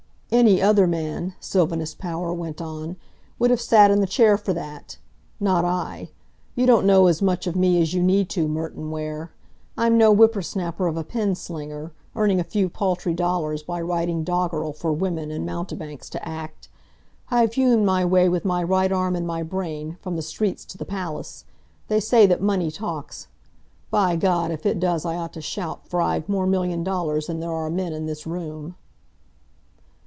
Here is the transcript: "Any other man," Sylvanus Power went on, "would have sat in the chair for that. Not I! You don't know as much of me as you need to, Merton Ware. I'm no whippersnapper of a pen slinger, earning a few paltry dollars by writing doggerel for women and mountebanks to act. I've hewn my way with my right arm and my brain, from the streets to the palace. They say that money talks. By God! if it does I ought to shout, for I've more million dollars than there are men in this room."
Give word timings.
"Any 0.33 0.61
other 0.61 0.87
man," 0.87 1.33
Sylvanus 1.41 1.93
Power 1.93 2.33
went 2.33 2.61
on, 2.61 2.95
"would 3.37 3.51
have 3.51 3.59
sat 3.59 3.91
in 3.91 3.99
the 3.99 4.07
chair 4.07 4.37
for 4.37 4.53
that. 4.53 4.97
Not 5.41 5.65
I! 5.65 6.09
You 6.55 6.65
don't 6.65 6.85
know 6.87 7.07
as 7.07 7.21
much 7.21 7.47
of 7.47 7.55
me 7.57 7.81
as 7.81 7.93
you 7.93 8.01
need 8.01 8.29
to, 8.29 8.47
Merton 8.47 8.91
Ware. 8.91 9.33
I'm 9.77 9.97
no 9.97 10.15
whippersnapper 10.15 10.87
of 10.87 10.95
a 10.95 11.03
pen 11.03 11.35
slinger, 11.35 11.91
earning 12.15 12.39
a 12.39 12.45
few 12.45 12.69
paltry 12.69 13.13
dollars 13.13 13.61
by 13.61 13.81
writing 13.81 14.23
doggerel 14.23 14.71
for 14.71 14.93
women 14.93 15.31
and 15.31 15.45
mountebanks 15.45 16.09
to 16.11 16.25
act. 16.27 16.69
I've 17.29 17.55
hewn 17.55 17.83
my 17.83 18.05
way 18.05 18.29
with 18.29 18.45
my 18.45 18.63
right 18.63 18.89
arm 18.89 19.17
and 19.17 19.27
my 19.27 19.43
brain, 19.43 19.97
from 20.01 20.15
the 20.15 20.21
streets 20.21 20.63
to 20.67 20.77
the 20.77 20.85
palace. 20.85 21.43
They 21.89 21.99
say 21.99 22.25
that 22.27 22.41
money 22.41 22.71
talks. 22.71 23.27
By 23.89 24.15
God! 24.15 24.49
if 24.49 24.65
it 24.65 24.79
does 24.79 25.03
I 25.03 25.17
ought 25.17 25.33
to 25.33 25.41
shout, 25.41 25.89
for 25.89 25.99
I've 26.01 26.29
more 26.29 26.47
million 26.47 26.85
dollars 26.85 27.27
than 27.27 27.41
there 27.41 27.51
are 27.51 27.69
men 27.69 27.91
in 27.91 28.05
this 28.05 28.25
room." 28.25 28.75